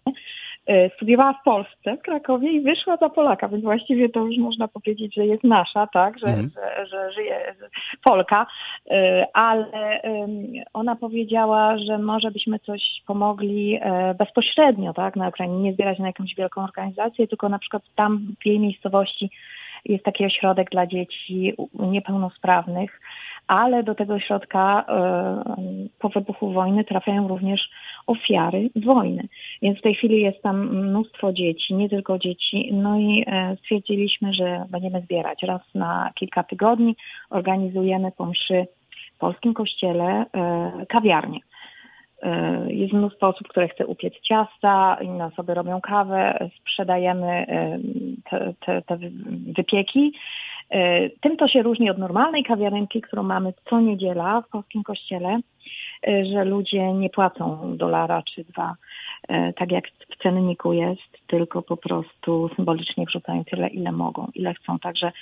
studiowała 0.97 1.33
w 1.33 1.44
Polsce, 1.44 1.97
w 1.97 2.02
Krakowie 2.02 2.50
i 2.50 2.61
wyszła 2.61 2.97
za 2.97 3.09
Polaka, 3.09 3.49
więc 3.49 3.64
właściwie 3.64 4.09
to 4.09 4.21
już 4.21 4.38
można 4.38 4.68
powiedzieć, 4.68 5.14
że 5.14 5.26
jest 5.26 5.44
nasza, 5.44 5.87
tak, 5.87 6.18
że, 6.18 6.26
mhm. 6.26 6.50
że, 6.54 6.87
że 6.87 7.12
żyje 7.12 7.54
Polka, 8.04 8.47
e, 8.90 9.26
ale 9.33 9.66
ona 10.73 10.97
powiedziała, 10.97 11.78
że 11.78 11.99
może 11.99 12.30
byśmy 12.30 12.59
coś 12.59 12.83
pomogli 13.06 13.78
e, 13.83 14.14
bezpośrednio, 14.14 14.94
tak, 14.94 15.16
na 15.16 15.28
Ukrainie, 15.28 15.59
nie 15.59 15.73
zbierać 15.73 15.99
na 15.99 16.06
jakąś 16.06 16.35
wielką 16.35 16.64
organizację, 16.64 17.28
tylko 17.28 17.49
na 17.49 17.59
przykład 17.59 17.83
tam 17.97 18.26
w 18.42 18.47
jej 18.47 18.61
miejscowości 18.61 19.30
jest 19.85 20.04
taki 20.04 20.25
ośrodek 20.25 20.71
dla 20.71 20.87
dzieci 20.87 21.54
niepełnosprawnych, 21.75 23.00
ale 23.47 23.83
do 23.83 23.94
tego 23.94 24.14
ośrodka 24.14 24.85
po 25.99 26.09
wybuchu 26.09 26.52
wojny 26.52 26.85
trafiają 26.85 27.28
również 27.28 27.71
ofiary 28.06 28.70
wojny. 28.76 29.28
Więc 29.62 29.78
w 29.78 29.82
tej 29.82 29.94
chwili 29.94 30.20
jest 30.20 30.42
tam 30.42 30.87
mnóstwo 30.87 31.32
dzieci, 31.32 31.75
nie 31.75 31.88
tylko 31.88 32.18
dzieci. 32.18 32.70
No 32.73 32.99
i 32.99 33.25
e, 33.26 33.56
stwierdziliśmy, 33.56 34.34
że 34.34 34.64
będziemy 34.70 35.00
zbierać 35.00 35.42
raz 35.42 35.61
na 35.75 36.11
kilka 36.14 36.42
tygodni. 36.42 36.96
Organizujemy 37.30 38.12
po 38.16 38.26
mszy 38.26 38.66
w 39.16 39.18
polskim 39.18 39.54
kościele 39.54 40.04
e, 40.04 40.87
kawiarnię. 40.88 41.38
E, 42.23 42.66
jest 42.73 42.92
mnóstwo 42.92 43.28
osób, 43.28 43.49
które 43.49 43.68
chce 43.68 43.87
upiec 43.87 44.14
ciasta, 44.20 44.99
inne 45.02 45.26
osoby 45.26 45.54
robią 45.54 45.80
kawę, 45.80 46.49
sprzedajemy 46.61 47.46
te, 48.30 48.54
te, 48.66 48.82
te 48.82 48.99
wypieki. 49.56 50.12
Tym 51.20 51.37
to 51.37 51.49
się 51.49 51.62
różni 51.62 51.90
od 51.90 51.99
normalnej 51.99 52.44
kawiarenki, 52.44 53.00
którą 53.00 53.23
mamy 53.23 53.52
co 53.70 53.80
niedziela 53.80 54.40
w 54.40 54.49
polskim 54.49 54.82
kościele, 54.82 55.38
że 56.32 56.44
ludzie 56.44 56.92
nie 56.92 57.11
płacą 57.11 57.76
dolara 57.76 58.23
czy 58.23 58.44
dwa, 58.44 58.75
tak 59.56 59.73
jak 59.73 59.84
w 59.88 60.23
cenniku 60.23 60.73
jest, 60.73 61.26
tylko 61.26 61.62
po 61.62 61.76
prostu 61.76 62.50
symbolicznie 62.56 63.04
wrzucają 63.06 63.44
tyle, 63.44 63.68
ile 63.68 63.92
mogą, 63.92 64.28
ile 64.34 64.54
chcą. 64.54 64.78
Także 64.78 65.12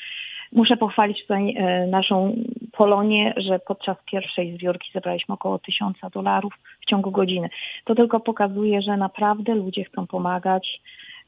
Muszę 0.52 0.76
pochwalić 0.76 1.22
tutaj 1.22 1.54
e, 1.56 1.86
naszą 1.86 2.36
Polonię, 2.72 3.34
że 3.36 3.58
podczas 3.58 3.96
pierwszej 4.06 4.54
zbiórki 4.56 4.90
zebraliśmy 4.94 5.34
około 5.34 5.58
tysiąca 5.58 6.10
dolarów 6.10 6.54
w 6.80 6.86
ciągu 6.86 7.10
godziny. 7.10 7.48
To 7.84 7.94
tylko 7.94 8.20
pokazuje, 8.20 8.82
że 8.82 8.96
naprawdę 8.96 9.54
ludzie 9.54 9.84
chcą 9.84 10.06
pomagać 10.06 10.80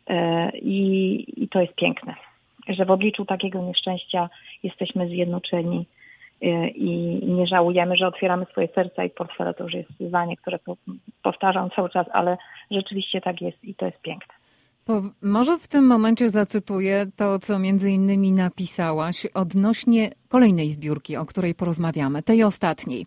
e, 0.06 0.50
i, 0.58 1.25
i 1.44 1.49
to 1.49 1.61
jest 1.61 1.75
piękne, 1.75 2.14
że 2.68 2.84
w 2.84 2.90
obliczu 2.90 3.25
takiego 3.25 3.62
nieszczęścia 3.62 4.28
jesteśmy 4.62 5.08
zjednoczeni 5.08 5.78
e, 5.78 6.03
i 6.74 7.20
nie 7.26 7.46
żałujemy, 7.46 7.96
że 7.96 8.06
otwieramy 8.06 8.46
swoje 8.50 8.68
serca 8.74 9.04
i 9.04 9.10
portfele. 9.10 9.54
To 9.54 9.64
już 9.64 9.72
jest 9.72 9.90
zdanie, 10.00 10.36
które 10.36 10.58
powtarzam 11.22 11.70
cały 11.70 11.90
czas, 11.90 12.06
ale 12.12 12.36
rzeczywiście 12.70 13.20
tak 13.20 13.42
jest 13.42 13.64
i 13.64 13.74
to 13.74 13.86
jest 13.86 14.00
piękne. 14.00 14.34
Po, 14.84 15.02
może 15.22 15.58
w 15.58 15.68
tym 15.68 15.86
momencie 15.86 16.30
zacytuję 16.30 17.06
to, 17.16 17.38
co 17.38 17.58
między 17.58 17.90
innymi 17.90 18.32
napisałaś 18.32 19.26
odnośnie 19.34 20.10
kolejnej 20.28 20.70
zbiórki, 20.70 21.16
o 21.16 21.26
której 21.26 21.54
porozmawiamy, 21.54 22.22
tej 22.22 22.44
ostatniej. 22.44 23.06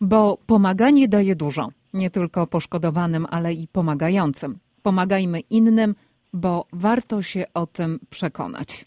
Bo 0.00 0.38
pomaganie 0.46 1.08
daje 1.08 1.36
dużo, 1.36 1.68
nie 1.94 2.10
tylko 2.10 2.46
poszkodowanym, 2.46 3.26
ale 3.30 3.52
i 3.52 3.68
pomagającym. 3.68 4.58
Pomagajmy 4.82 5.40
innym, 5.40 5.94
bo 6.32 6.66
warto 6.72 7.22
się 7.22 7.44
o 7.54 7.66
tym 7.66 7.98
przekonać. 8.10 8.84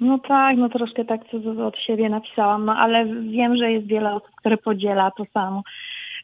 No 0.00 0.18
tak, 0.18 0.56
no 0.56 0.68
troszkę 0.68 1.04
tak 1.04 1.20
od 1.64 1.78
siebie 1.78 2.08
napisałam, 2.08 2.64
no 2.64 2.76
ale 2.76 3.06
wiem, 3.06 3.56
że 3.56 3.72
jest 3.72 3.86
wiele 3.86 4.14
osób, 4.14 4.30
które 4.36 4.56
podziela 4.56 5.10
to 5.10 5.24
samo. 5.34 5.62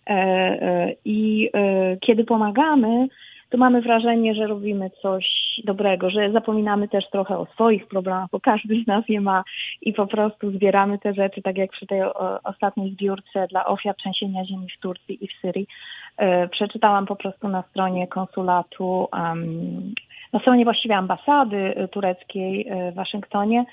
E, 0.07 0.12
e, 0.12 0.95
I 1.05 1.50
e, 1.55 1.97
kiedy 1.97 2.25
pomagamy, 2.25 3.09
to 3.50 3.59
mamy 3.59 3.83
wrażenie, 3.83 4.35
że 4.35 4.47
robimy 4.47 4.91
coś 4.91 5.26
dobrego, 5.64 6.11
że 6.11 6.33
zapominamy 6.33 6.88
też 6.88 7.05
trochę 7.11 7.38
o 7.38 7.47
swoich 7.47 7.87
problemach, 7.87 8.31
bo 8.33 8.41
każdy 8.41 8.83
z 8.85 8.87
nas 8.87 9.05
je 9.09 9.21
ma 9.21 9.45
i 9.83 9.93
po 9.93 10.07
prostu 10.07 10.50
zbieramy 10.50 10.99
te 10.99 11.14
rzeczy, 11.14 11.43
tak 11.43 11.59
jak 11.59 11.71
przy 11.71 11.87
tej 11.87 12.02
ostatniej 12.45 12.93
zbiórce 12.93 13.47
dla 13.47 13.64
ofiar 13.64 13.95
trzęsienia 13.97 14.45
ziemi 14.45 14.67
w 14.79 14.81
Turcji 14.81 15.25
i 15.25 15.29
w 15.29 15.33
Syrii. 15.41 15.67
Przeczytałam 16.50 17.07
po 17.07 17.17
prostu 17.17 17.49
na 17.49 17.62
stronie 17.62 18.07
konsulatu, 18.07 19.09
na 20.33 20.41
stronie 20.41 20.65
właściwie 20.65 20.97
ambasady 20.97 21.89
tureckiej 21.91 22.69
e, 22.69 22.93
w 22.93 22.95
Waszyngtonie, 22.95 23.65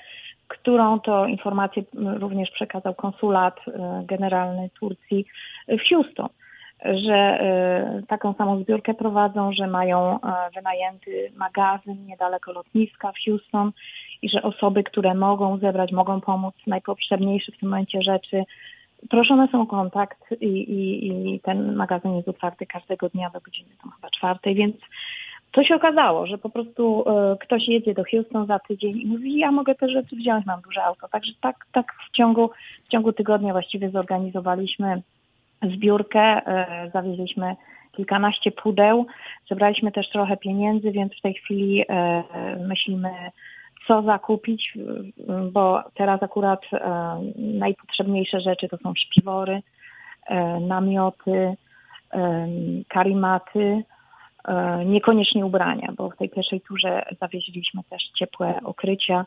którą 0.48 1.00
to 1.00 1.26
informację 1.26 1.82
również 1.94 2.50
przekazał 2.50 2.94
konsulat 2.94 3.60
e, 3.68 4.02
generalny 4.06 4.70
Turcji 4.80 5.26
w 5.68 5.88
Houston 5.88 6.28
że 6.84 7.40
y, 8.00 8.06
taką 8.06 8.34
samą 8.34 8.62
zbiórkę 8.62 8.94
prowadzą, 8.94 9.52
że 9.52 9.66
mają 9.66 10.18
wynajęty 10.54 11.32
magazyn 11.36 12.06
niedaleko 12.06 12.52
lotniska 12.52 13.12
w 13.12 13.24
Houston 13.24 13.72
i 14.22 14.28
że 14.28 14.42
osoby, 14.42 14.84
które 14.84 15.14
mogą 15.14 15.58
zebrać, 15.58 15.92
mogą 15.92 16.20
pomóc 16.20 16.54
najpotrzebniejsze 16.66 17.52
w 17.52 17.58
tym 17.58 17.68
momencie 17.68 18.02
rzeczy, 18.02 18.44
proszone 19.10 19.48
są 19.52 19.62
o 19.62 19.66
kontakt 19.66 20.18
i, 20.40 20.46
i, 20.46 21.08
i 21.34 21.40
ten 21.40 21.74
magazyn 21.76 22.16
jest 22.16 22.28
otwarty 22.28 22.66
każdego 22.66 23.08
dnia 23.08 23.30
do 23.30 23.40
godziny 23.40 23.70
tam 23.82 23.92
chyba 23.92 24.10
czwartej, 24.10 24.54
więc 24.54 24.76
to 25.52 25.64
się 25.64 25.74
okazało, 25.74 26.26
że 26.26 26.38
po 26.38 26.50
prostu 26.50 27.04
y, 27.32 27.38
ktoś 27.38 27.68
jedzie 27.68 27.94
do 27.94 28.02
Houston 28.10 28.46
za 28.46 28.58
tydzień 28.58 29.00
i 29.00 29.06
mówi, 29.06 29.38
ja 29.38 29.52
mogę 29.52 29.74
te 29.74 29.88
rzeczy 29.88 30.16
wziąć, 30.16 30.46
mam 30.46 30.60
duże 30.60 30.84
auto. 30.84 31.08
Także 31.08 31.32
tak, 31.40 31.66
tak 31.72 31.94
w 32.08 32.16
ciągu, 32.16 32.50
w 32.84 32.88
ciągu 32.88 33.12
tygodnia 33.12 33.52
właściwie 33.52 33.90
zorganizowaliśmy 33.90 35.02
zbiórkę, 35.62 36.20
e, 36.20 36.90
zawieźliśmy 36.94 37.56
kilkanaście 37.92 38.50
pudeł, 38.50 39.06
zebraliśmy 39.48 39.92
też 39.92 40.10
trochę 40.10 40.36
pieniędzy, 40.36 40.90
więc 40.90 41.12
w 41.12 41.20
tej 41.20 41.34
chwili 41.34 41.84
e, 41.88 42.22
myślimy, 42.68 43.10
co 43.86 44.02
zakupić, 44.02 44.72
bo 45.52 45.82
teraz 45.94 46.22
akurat 46.22 46.60
e, 46.72 46.80
najpotrzebniejsze 47.36 48.40
rzeczy 48.40 48.68
to 48.68 48.76
są 48.76 48.92
śpiwory, 48.94 49.62
namioty, 50.60 51.54
karimaty, 52.88 53.82
niekoniecznie 54.86 55.46
ubrania, 55.46 55.92
bo 55.96 56.10
w 56.10 56.16
tej 56.16 56.28
pierwszej 56.28 56.60
turze 56.60 57.02
zawieźliśmy 57.20 57.82
też 57.90 58.02
ciepłe 58.18 58.60
okrycia, 58.64 59.24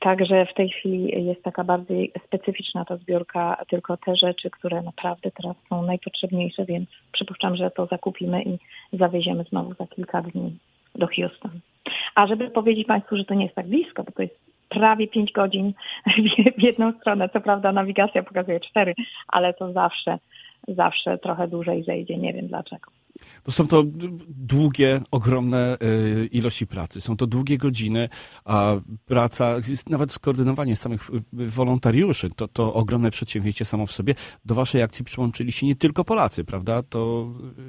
Także 0.00 0.46
w 0.46 0.54
tej 0.54 0.70
chwili 0.70 1.26
jest 1.26 1.42
taka 1.42 1.64
bardziej 1.64 2.12
specyficzna 2.26 2.84
ta 2.84 2.96
zbiórka, 2.96 3.64
tylko 3.68 3.96
te 3.96 4.16
rzeczy, 4.16 4.50
które 4.50 4.82
naprawdę 4.82 5.30
teraz 5.30 5.56
są 5.68 5.82
najpotrzebniejsze, 5.82 6.64
więc 6.64 6.88
przypuszczam, 7.12 7.56
że 7.56 7.70
to 7.70 7.86
zakupimy 7.86 8.42
i 8.42 8.58
zawieziemy 8.92 9.44
znowu 9.44 9.74
za 9.74 9.86
kilka 9.86 10.22
dni 10.22 10.58
do 10.94 11.06
Houston. 11.06 11.60
A 12.14 12.26
żeby 12.26 12.50
powiedzieć 12.50 12.86
Państwu, 12.86 13.16
że 13.16 13.24
to 13.24 13.34
nie 13.34 13.44
jest 13.44 13.56
tak 13.56 13.66
blisko, 13.66 14.04
bo 14.04 14.12
to 14.12 14.22
jest 14.22 14.40
prawie 14.68 15.08
5 15.08 15.32
godzin 15.32 15.72
w 16.58 16.62
jedną 16.62 16.92
stronę. 16.92 17.28
Co 17.28 17.40
prawda 17.40 17.72
nawigacja 17.72 18.22
pokazuje 18.22 18.60
4, 18.60 18.94
ale 19.28 19.54
to 19.54 19.72
zawsze, 19.72 20.18
zawsze 20.68 21.18
trochę 21.18 21.48
dłużej 21.48 21.84
zejdzie. 21.84 22.16
Nie 22.16 22.32
wiem 22.32 22.46
dlaczego. 22.46 22.90
To 23.42 23.52
są 23.52 23.66
to 23.66 23.82
długie, 24.28 25.00
ogromne 25.10 25.76
y, 25.82 26.26
ilości 26.32 26.66
pracy. 26.66 27.00
Są 27.00 27.16
to 27.16 27.26
długie 27.26 27.58
godziny, 27.58 28.08
a 28.44 28.72
praca, 29.06 29.54
nawet 29.90 30.12
skoordynowanie 30.12 30.76
samych 30.76 31.10
y, 31.10 31.22
wolontariuszy, 31.32 32.30
to, 32.30 32.48
to 32.48 32.74
ogromne 32.74 33.10
przedsięwzięcie 33.10 33.64
samo 33.64 33.86
w 33.86 33.92
sobie. 33.92 34.14
Do 34.44 34.54
waszej 34.54 34.82
akcji 34.82 35.04
przyłączyli 35.04 35.52
się 35.52 35.66
nie 35.66 35.76
tylko 35.76 36.04
Polacy, 36.04 36.44
prawda? 36.44 36.82
To 36.82 37.28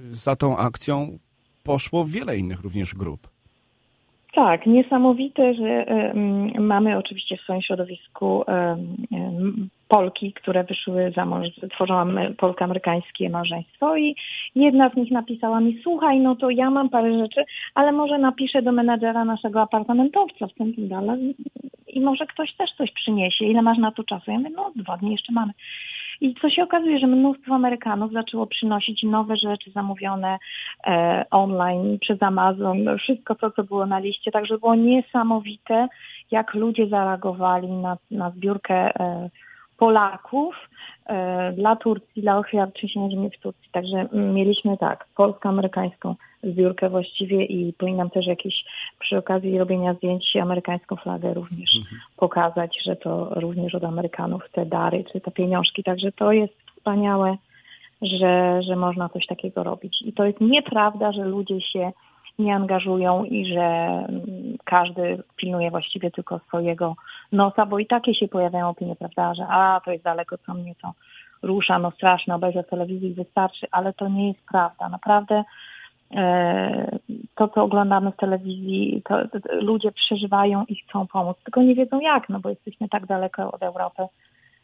y, 0.09 0.15
za 0.15 0.35
tą 0.35 0.57
akcją 0.57 1.19
poszło 1.63 2.05
wiele 2.05 2.37
innych 2.37 2.61
również 2.61 2.95
grup. 2.95 3.27
Tak, 4.33 4.65
niesamowite, 4.65 5.53
że 5.53 5.85
um, 5.85 6.67
mamy 6.67 6.97
oczywiście 6.97 7.37
w 7.37 7.41
swoim 7.41 7.61
środowisku 7.61 8.43
Polki, 9.89 10.33
które 10.33 10.63
wyszły 10.63 11.11
za 11.15 11.25
mąż, 11.25 11.47
tworzą 11.73 12.05
polsko-amerykańskie 12.37 13.29
małżeństwo 13.29 13.97
i 13.97 14.15
jedna 14.55 14.89
z 14.89 14.95
nich 14.95 15.11
napisała 15.11 15.59
mi, 15.59 15.79
słuchaj, 15.83 16.19
no 16.19 16.35
to 16.35 16.49
ja 16.49 16.69
mam 16.69 16.89
parę 16.89 17.19
rzeczy, 17.19 17.45
ale 17.75 17.91
może 17.91 18.17
napiszę 18.17 18.61
do 18.61 18.71
menadżera 18.71 19.25
naszego 19.25 19.61
apartamentowca 19.61 20.47
w 20.47 20.53
tym 20.53 20.73
dalej 20.77 21.35
i 21.87 22.01
może 22.01 22.25
ktoś 22.25 22.53
też 22.53 22.69
coś 22.77 22.91
przyniesie. 22.91 23.45
Ile 23.45 23.61
masz 23.61 23.77
na 23.77 23.91
to 23.91 24.03
czasu? 24.03 24.31
Ja 24.31 24.37
mówię, 24.37 24.51
no 24.55 24.71
dwa 24.75 24.97
dni 24.97 25.11
jeszcze 25.11 25.33
mamy. 25.33 25.53
I 26.21 26.35
co 26.41 26.49
się 26.49 26.63
okazuje, 26.63 26.99
że 26.99 27.07
mnóstwo 27.07 27.55
Amerykanów 27.55 28.11
zaczęło 28.11 28.47
przynosić 28.47 29.03
nowe 29.03 29.37
rzeczy 29.37 29.71
zamówione 29.71 30.37
e, 30.87 31.25
online 31.31 31.99
przez 31.99 32.23
Amazon, 32.23 32.83
no, 32.83 32.97
wszystko 32.97 33.35
to, 33.35 33.51
co 33.51 33.63
było 33.63 33.85
na 33.85 33.99
liście. 33.99 34.31
Także 34.31 34.57
było 34.57 34.75
niesamowite, 34.75 35.87
jak 36.31 36.53
ludzie 36.53 36.87
zareagowali 36.87 37.67
na, 37.67 37.97
na 38.11 38.29
zbiórkę 38.29 38.75
e, 38.75 39.29
Polaków 39.79 40.55
e, 41.05 41.53
dla 41.53 41.75
Turcji, 41.75 42.21
dla 42.21 42.37
ofiar 42.37 42.71
trzęsienia 42.71 43.09
ziemi 43.09 43.29
w 43.29 43.39
Turcji. 43.39 43.69
Także 43.71 44.07
mieliśmy 44.13 44.77
tak, 44.77 45.05
polsko-amerykańską 45.15 46.15
zbiórkę 46.43 46.89
właściwie 46.89 47.45
i 47.45 47.73
powinnam 47.73 48.09
też 48.09 48.27
jakieś 48.27 48.65
przy 48.99 49.17
okazji 49.17 49.57
robienia 49.57 49.93
zdjęć 49.93 50.35
amerykańską 50.35 50.95
flagę 50.95 51.33
również 51.33 51.69
mhm. 51.77 52.01
pokazać, 52.17 52.77
że 52.85 52.95
to 52.95 53.29
również 53.35 53.75
od 53.75 53.83
Amerykanów 53.83 54.43
te 54.51 54.65
dary 54.65 55.03
czy 55.11 55.21
te 55.21 55.31
pieniążki. 55.31 55.83
Także 55.83 56.11
to 56.11 56.31
jest 56.31 56.53
wspaniałe, 56.75 57.37
że, 58.01 58.63
że 58.63 58.75
można 58.75 59.09
coś 59.09 59.25
takiego 59.25 59.63
robić. 59.63 60.01
I 60.05 60.13
to 60.13 60.25
jest 60.25 60.41
nieprawda, 60.41 61.11
że 61.11 61.23
ludzie 61.25 61.61
się 61.61 61.91
nie 62.39 62.55
angażują 62.55 63.23
i 63.23 63.53
że 63.53 63.61
mm, 63.61 64.57
każdy 64.63 65.23
pilnuje 65.35 65.71
właściwie 65.71 66.11
tylko 66.11 66.39
swojego 66.39 66.95
nosa, 67.31 67.65
bo 67.65 67.79
i 67.79 67.85
takie 67.85 68.15
się 68.15 68.27
pojawiają 68.27 68.69
opinie, 68.69 68.95
prawda, 68.95 69.33
że 69.33 69.47
a, 69.49 69.81
to 69.85 69.91
jest 69.91 70.03
daleko, 70.03 70.37
co 70.37 70.53
mnie 70.53 70.75
to 70.81 70.91
rusza, 71.43 71.79
no 71.79 71.91
straszne, 71.91 72.35
obejrzę 72.35 72.63
telewizji 72.63 73.13
wystarczy, 73.13 73.67
ale 73.71 73.93
to 73.93 74.07
nie 74.07 74.27
jest 74.27 74.39
prawda. 74.51 74.89
Naprawdę 74.89 75.43
e, 76.15 76.97
to, 77.35 77.47
co 77.47 77.63
oglądamy 77.63 78.11
w 78.11 78.17
telewizji, 78.17 79.01
to, 79.05 79.27
to, 79.27 79.55
ludzie 79.55 79.91
przeżywają 79.91 80.65
i 80.67 80.75
chcą 80.75 81.07
pomóc, 81.07 81.37
tylko 81.43 81.61
nie 81.61 81.75
wiedzą 81.75 81.99
jak, 81.99 82.29
no 82.29 82.39
bo 82.39 82.49
jesteśmy 82.49 82.89
tak 82.89 83.05
daleko 83.05 83.51
od 83.51 83.63
Europy, 83.63 84.03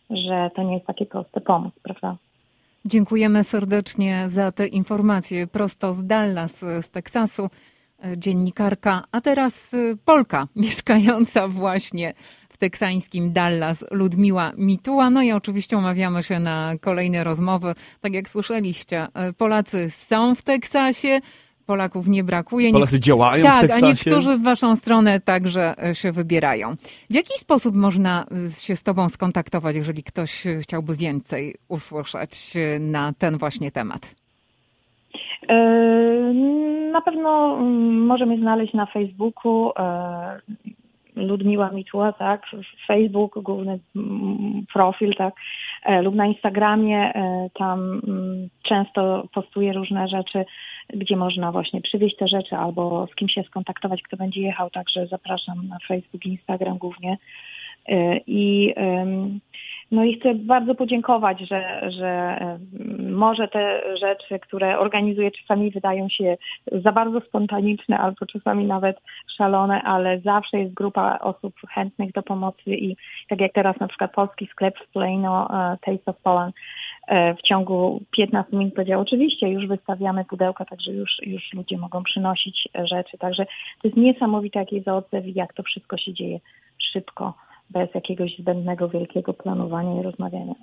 że 0.10 0.50
to 0.55 0.63
nie 0.63 0.74
jest 0.74 0.88
takie 0.88 1.05
proste 1.05 1.41
pomóc, 1.41 1.74
prawda? 1.84 2.15
Dziękujemy 2.88 3.44
serdecznie 3.44 4.25
za 4.27 4.51
te 4.51 4.68
informacje 4.68 5.48
prosto 5.48 5.94
z 5.94 6.06
Dallas, 6.06 6.60
z 6.60 6.89
Teksasu, 6.89 7.50
dziennikarka, 8.18 9.04
a 9.12 9.22
teraz 9.22 9.72
Polka 10.06 10.48
mieszkająca 10.56 11.48
właśnie 11.48 12.13
w 12.50 12.58
teksańskim 12.58 13.34
Dallas 13.34 13.86
Ludmiła 13.92 14.51
Mituła. 14.58 15.10
No 15.10 15.22
i 15.22 15.32
oczywiście 15.32 15.77
umawiamy 15.77 16.24
się 16.24 16.39
na 16.39 16.74
kolejne 16.82 17.24
rozmowy. 17.24 17.75
Tak 18.01 18.13
jak 18.13 18.30
słyszeliście, 18.30 19.08
Polacy 19.38 19.89
są 19.89 20.36
w 20.36 20.42
Teksasie. 20.42 21.22
Polaków 21.65 22.07
nie 22.07 22.24
brakuje. 22.24 22.72
Polacy 22.72 23.00
działają 23.00 23.43
tak, 23.43 23.57
w 23.57 23.62
Teksasie. 23.62 23.86
a 23.86 23.89
niektórzy 23.89 24.38
w 24.38 24.43
waszą 24.43 24.75
stronę 24.75 25.19
także 25.19 25.74
e, 25.84 25.95
się 25.95 26.12
wybierają. 26.12 26.75
W 27.10 27.13
jaki 27.13 27.34
sposób 27.34 27.75
można 27.75 28.25
e, 28.45 28.50
się 28.50 28.75
z 28.75 28.84
tobą 28.84 29.10
skontaktować, 29.10 29.75
jeżeli 29.75 30.03
ktoś 30.03 30.48
e, 30.48 30.60
chciałby 30.60 30.95
więcej 30.95 31.55
usłyszeć 31.67 32.53
na 32.79 33.13
ten 33.19 33.38
właśnie 33.38 33.72
temat? 33.72 34.15
Na 36.91 37.01
pewno 37.01 37.57
mm, 37.60 38.05
możemy 38.05 38.38
znaleźć 38.38 38.74
na 38.74 38.86
Facebooku 38.86 39.72
Ludmiła 41.15 41.69
Mitła, 41.72 42.13
tak, 42.13 42.41
Facebook, 42.88 43.39
główny 43.43 43.79
profil, 44.74 45.15
tak, 45.17 45.34
lub 46.01 46.15
na 46.15 46.25
Instagramie, 46.25 47.12
tam 47.53 48.01
mm, 48.08 48.50
często 48.63 49.27
postuję 49.34 49.74
różne 49.74 50.08
rzeczy 50.08 50.46
gdzie 50.89 51.17
można 51.17 51.51
właśnie 51.51 51.82
przywieźć 51.82 52.15
te 52.17 52.27
rzeczy 52.27 52.55
albo 52.55 53.08
z 53.12 53.15
kim 53.15 53.29
się 53.29 53.44
skontaktować, 53.44 54.01
kto 54.01 54.17
będzie 54.17 54.41
jechał. 54.41 54.70
Także 54.70 55.08
zapraszam 55.08 55.67
na 55.67 55.77
Facebook 55.88 56.25
i 56.25 56.29
Instagram 56.29 56.77
głównie. 56.77 57.17
Y, 57.89 58.22
I, 58.27 58.74
no 59.92 60.04
i 60.04 60.20
chcę 60.20 60.36
bardzo 60.36 60.75
podziękować, 60.75 61.39
że, 61.39 61.92
że 61.92 62.39
może 63.00 63.48
te 63.48 63.82
rzeczy, 64.00 64.39
które 64.39 64.80
organizuję, 64.80 65.32
czasami 65.32 65.72
wydają 65.72 66.10
się 66.10 66.38
za 66.72 66.92
bardzo 66.92 67.22
spontaniczne 67.22 67.98
albo 67.98 68.25
czasami 68.25 68.65
nawet 68.65 68.98
szalone, 69.38 69.82
ale 69.82 70.20
zawsze 70.20 70.60
jest 70.60 70.74
grupa 70.74 71.20
osób 71.20 71.54
chętnych 71.70 72.12
do 72.12 72.24
pomocy 72.24 72.75
i 72.75 72.96
tak 73.30 73.42
jak 73.42 73.54
teraz 73.54 73.80
na 73.80 73.88
przykład 73.88 74.13
polski 74.13 74.48
sklep 74.48 74.75
w 74.80 74.92
Plano, 74.92 75.50
e, 75.50 75.77
Taste 75.86 76.12
of 76.12 76.18
Poland, 76.24 76.56
E, 77.08 77.36
w 77.36 77.42
ciągu 77.42 78.01
15 78.12 78.58
minut 78.58 78.74
powiedział, 78.74 79.01
oczywiście 79.01 79.50
już 79.50 79.68
wystawiamy 79.68 80.25
pudełka, 80.25 80.65
także 80.65 80.92
już, 80.92 81.12
już 81.22 81.54
ludzie 81.54 81.77
mogą 81.77 82.04
przynosić 82.04 82.70
rzeczy. 82.84 83.18
Także 83.18 83.46
to 83.82 83.88
jest 83.88 83.98
niesamowite, 83.98 84.60
jaki 84.60 84.75
jest 84.75 84.88
odzew 84.88 85.25
i 85.25 85.34
jak 85.34 85.54
to 85.54 85.63
wszystko 85.63 85.98
się 85.98 86.13
dzieje 86.13 86.39
szybko, 86.92 87.34
bez 87.69 87.95
jakiegoś 87.95 88.38
zbędnego, 88.38 88.89
wielkiego 88.89 89.34
planowania 89.34 90.00
i 90.00 90.03
rozmawiania. 90.03 90.53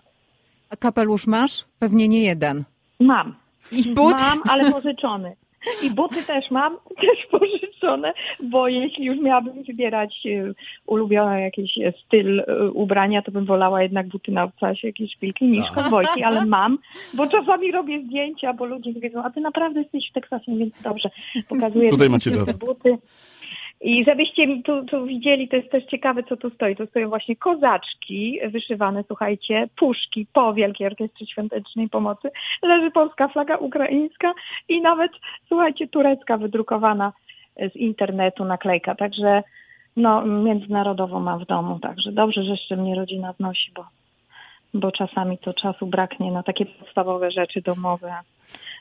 A 0.70 0.76
kapelusz 0.76 1.26
masz? 1.26 1.64
Pewnie 1.78 2.08
nie 2.08 2.22
jeden. 2.22 2.64
Mam. 3.00 3.34
I 3.72 3.94
but? 3.94 4.12
Mam, 4.12 4.38
ale 4.48 4.72
pożyczony. 4.72 5.36
I 5.82 5.90
buty 5.90 6.26
też 6.26 6.50
mam, 6.50 6.76
też 7.02 7.26
pożyczone, 7.30 8.12
bo 8.42 8.68
jeśli 8.68 9.04
już 9.04 9.20
miałabym 9.20 9.62
wybierać 9.62 10.26
e, 10.26 10.52
ulubiony 10.86 11.40
jakiś 11.40 11.72
styl 12.06 12.40
e, 12.40 12.70
ubrania, 12.70 13.22
to 13.22 13.32
bym 13.32 13.44
wolała 13.44 13.82
jednak 13.82 14.08
buty 14.08 14.32
na 14.32 14.44
obcasie, 14.44 14.86
jakieś 14.86 15.12
szpilki 15.12 15.44
niż 15.44 15.70
konwojki, 15.70 16.22
ale 16.22 16.46
mam, 16.46 16.78
bo 17.14 17.26
czasami 17.26 17.72
robię 17.72 18.02
zdjęcia, 18.02 18.52
bo 18.52 18.64
ludzie 18.64 18.92
wiedzą, 18.92 19.22
a 19.22 19.30
ty 19.30 19.40
naprawdę 19.40 19.80
jesteś 19.80 20.10
w 20.10 20.12
Teksasie, 20.12 20.56
więc 20.56 20.74
dobrze, 20.82 21.10
pokazuję 21.48 21.90
Tutaj 21.90 22.10
macie 22.10 22.30
te 22.30 22.54
buty. 22.54 22.98
I 23.82 24.04
żebyście 24.04 24.62
tu, 24.62 24.84
tu 24.84 25.06
widzieli, 25.06 25.48
to 25.48 25.56
jest 25.56 25.70
też 25.70 25.84
ciekawe, 25.84 26.22
co 26.22 26.36
tu 26.36 26.50
stoi. 26.50 26.76
Tu 26.76 26.86
stoją 26.86 27.08
właśnie 27.08 27.36
kozaczki 27.36 28.38
wyszywane, 28.48 29.04
słuchajcie, 29.06 29.68
puszki 29.76 30.26
po 30.32 30.54
Wielkiej 30.54 30.86
Orkiestrze 30.86 31.26
Świątecznej 31.26 31.88
Pomocy. 31.88 32.30
Leży 32.62 32.90
polska 32.90 33.28
flaga 33.28 33.56
ukraińska 33.56 34.32
i 34.68 34.80
nawet, 34.80 35.12
słuchajcie, 35.48 35.88
turecka 35.88 36.36
wydrukowana 36.36 37.12
z 37.72 37.76
internetu 37.76 38.44
naklejka. 38.44 38.94
Także 38.94 39.42
no, 39.96 40.26
międzynarodowo 40.26 41.20
mam 41.20 41.40
w 41.40 41.46
domu. 41.46 41.78
Także 41.78 42.12
dobrze, 42.12 42.42
że 42.42 42.50
jeszcze 42.50 42.76
mnie 42.76 42.94
rodzina 42.94 43.32
wnosi, 43.32 43.72
bo 43.74 43.84
bo 44.74 44.92
czasami 44.92 45.38
to 45.38 45.54
czasu 45.54 45.86
braknie 45.86 46.32
na 46.32 46.42
takie 46.42 46.66
podstawowe 46.66 47.30
rzeczy 47.30 47.62
domowe, 47.62 48.14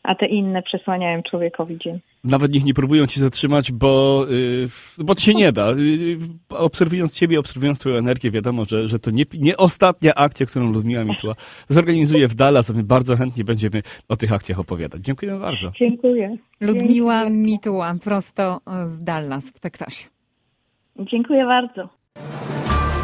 a 0.03 0.15
te 0.15 0.25
inne 0.25 0.63
przesłaniają 0.63 1.24
człowiekowi 1.24 1.77
dzień. 1.77 2.00
Nawet 2.24 2.53
niech 2.53 2.65
nie 2.65 2.74
próbują 2.74 3.07
ci 3.07 3.19
zatrzymać, 3.19 3.71
bo, 3.71 4.25
yy, 4.29 5.05
bo 5.05 5.15
to 5.15 5.22
się 5.22 5.33
nie 5.33 5.51
da. 5.51 5.72
Yy, 5.72 6.18
obserwując 6.50 7.20
ciebie, 7.20 7.39
obserwując 7.39 7.79
twoją 7.79 7.96
energię, 7.96 8.31
wiadomo, 8.31 8.65
że, 8.65 8.87
że 8.87 9.00
to 9.00 9.11
nie, 9.11 9.24
nie 9.33 9.57
ostatnia 9.57 10.15
akcja, 10.15 10.46
którą 10.46 10.72
Ludmiła 10.72 11.03
Mitła 11.03 11.33
zorganizuje 11.68 12.27
w 12.27 12.35
Dallas, 12.35 12.70
a 12.70 12.74
my 12.74 12.83
bardzo 12.83 13.18
chętnie 13.18 13.44
będziemy 13.44 13.81
o 14.09 14.15
tych 14.15 14.33
akcjach 14.33 14.59
opowiadać. 14.59 15.01
Dziękuję 15.01 15.39
bardzo. 15.39 15.72
Dziękuję. 15.75 16.37
Ludmiła 16.61 17.29
Mitła, 17.29 17.96
prosto 18.03 18.59
z 18.85 19.03
Dallas 19.03 19.50
w 19.50 19.59
Teksasie. 19.59 20.05
Dziękuję 21.00 21.46
bardzo. 21.46 21.89